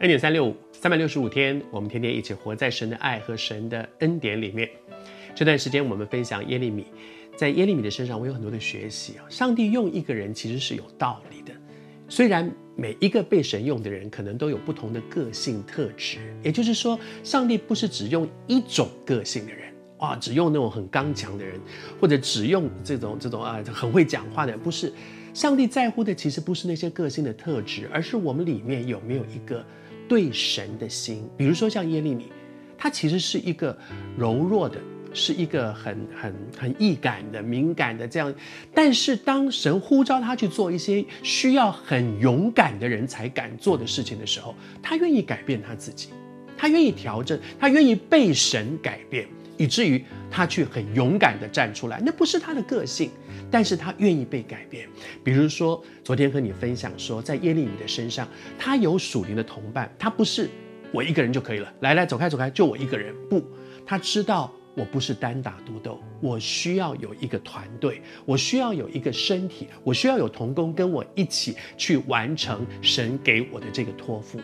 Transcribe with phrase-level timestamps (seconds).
[0.00, 4.68] 恩典三六五，三百六十五天，我们天天一起活在神的爱和神的恩典里面。
[5.34, 6.84] 这段时间我们分享耶利米，
[7.34, 9.24] 在耶利米的身上，我有很多的学习啊。
[9.30, 11.52] 上帝用一个人其实是有道理的，
[12.10, 21.58] 虽然每一个被神用的人可能都有不同的个性特质，也就是说，上帝不是只用一种个性的人啊，只用那种很刚强的人，
[21.98, 24.92] 或者只用这种这种啊很会讲话的人，不是。
[25.32, 29.64] 上帝在乎的其实不是那些个性的特质，而是我们里面有没有一个。
[30.08, 32.26] 对神的心，比如说像耶利米，
[32.78, 33.76] 他其实是一个
[34.16, 34.78] 柔弱的，
[35.12, 38.32] 是一个很很很易感的、敏感的这样。
[38.74, 46.10] 但是当神呼召他去做一些需要很勇敢的人才敢做的事情的时候，他愿意改变他自己，
[46.56, 49.26] 他愿意调整，他愿意被神改变。
[49.56, 53.10] 以至于他去很勇敢地站出来，那不是他的个性，
[53.50, 54.88] 但是他愿意被改变。
[55.24, 60.48] 比如说，昨天和你分享说，在耶利米的身上，他有属灵的同伴，他不是
[60.92, 61.72] 我一个人就可以了。
[61.80, 63.14] 来来，走开走开，就我一个人。
[63.28, 63.42] 不，
[63.86, 74.40] 他知道我不是单打独斗，我需要有一个团队，我需要有一个身体，我需要有同工跟我一起去完成神给我的这个托付。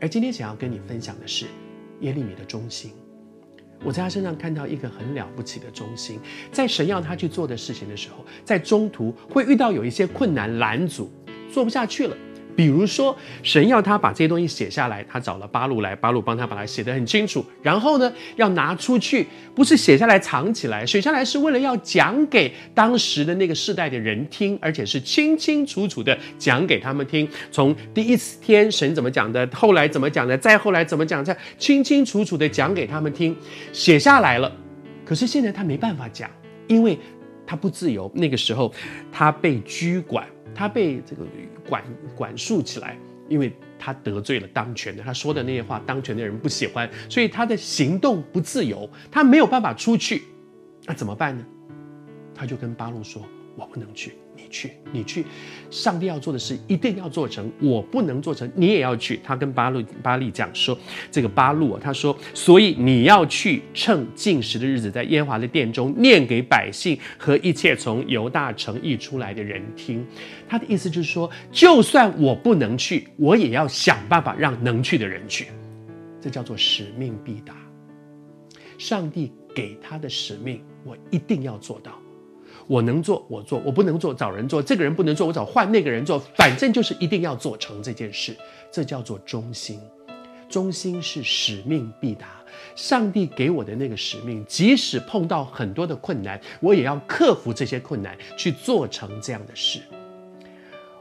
[0.00, 1.46] 而今天想要跟你分享的是
[2.00, 2.92] 耶利米的忠心。
[3.84, 11.10] 我在他身上看到一个很了不起的中心，在神要他去做的事情的时候，在中途会遇到有一些困难拦阻，
[11.52, 12.16] 做不下去了。
[12.54, 17.44] 比如说，神要他把这些东西写下来，他找了巴路来，巴路帮他把它写得很清楚。
[17.62, 27.28] 然后呢，要拿出去，不是写下来藏起来，写下来是为了要讲给当时的那个世代的人听，而且是清清楚楚的讲给他们听。
[27.50, 33.34] 从第一天神怎么讲的，后来怎么讲的，再后来怎么讲，再清清楚楚的讲给他们听，
[33.72, 34.52] 写下来了。
[35.04, 36.30] 可是现在他没办法讲，
[36.68, 36.98] 因为
[37.46, 38.10] 他不自由。
[38.14, 38.72] 那个时候，
[39.10, 40.26] 他被拘管。
[40.54, 41.24] 他被这个
[41.68, 41.82] 管
[42.14, 42.96] 管束起来，
[43.28, 50.22] 因为他得罪了当权的，他说的那些话，当权的人不喜欢，所以他的行动不自由，他没有办法出去，
[50.86, 51.44] 那怎么办呢？
[52.34, 53.22] 他就跟八路说
[53.56, 55.26] ：“我不能去。”你去，你去，
[55.70, 57.52] 上帝要做的事一定要做成。
[57.60, 59.20] 我不能做成，你也要去。
[59.22, 60.76] 他跟巴录巴利讲说，
[61.10, 70.04] 这个巴路啊，他说，所以你要去，趁禁食的日子，在耶和华的殿中念给百姓和一切从犹大城邑出来的人听。
[70.48, 75.48] 他的意思就是说，就算我不能去，我也要想办法让能去的人去。
[76.22, 77.54] 这叫做使命必达。
[78.78, 82.01] 上帝给他的使命，我一定要做到。
[82.66, 84.62] 我能做，我做；我不能做，找人做。
[84.62, 86.18] 这个人不能做，我找换那个人做。
[86.34, 88.36] 反正就是一定要做成这件事，
[88.70, 89.80] 这叫做忠心。
[90.48, 92.26] 忠心是使命必达。
[92.76, 99.80] 上帝给我的那个使命，即使碰到很多的困难，我也要克服这些困难，去做成这样的事。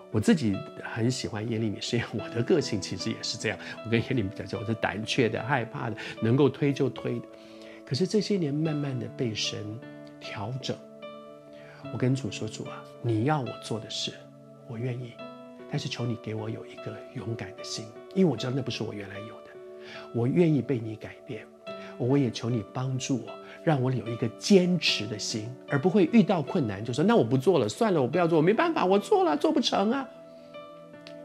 [0.10, 0.54] 我自己
[0.84, 3.58] 很喜欢耶利米，是因为我的个性其实也是这样。
[3.86, 7.26] 我跟耶利米讲讲，我是胆怯的、害怕的，能够推就推的。
[7.86, 9.60] 可是这些年，慢慢的被神
[10.20, 10.76] 调整。
[11.94, 14.14] 我跟主说：“主啊，你要我做的事，
[14.68, 15.14] 我愿意，
[15.70, 19.52] 但是求你给我有一个勇敢的心，因为我知道那不是我原来有的。
[20.14, 21.46] 我愿意被你改变，
[21.98, 23.32] 我也求你帮助我，
[23.64, 30.08] 让我有一个坚持的心，而不会遇到困难就说那我不做了，算了，我不要做，我没办法，我做了做不成啊。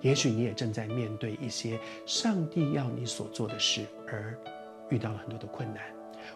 [0.01, 4.37] 也许你也正在面对一些上帝要你所做的事，而
[4.91, 5.83] 遇到了很多的困难。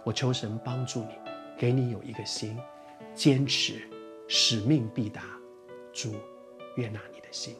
[0.04, 1.08] 我求神帮助你，
[1.56, 2.56] 给你有一个心，
[3.14, 3.80] 坚持。”
[4.32, 5.22] 使命必达
[5.92, 6.14] 主
[6.76, 7.56] 悦纳你的心。